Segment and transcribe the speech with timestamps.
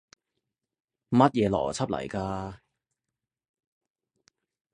[1.09, 2.57] 乜嘢邏輯嚟㗎？